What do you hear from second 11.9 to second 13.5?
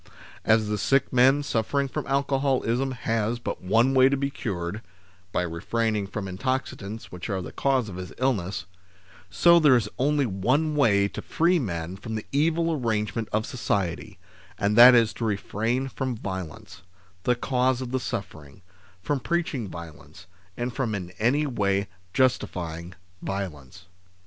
from the evil arrangement of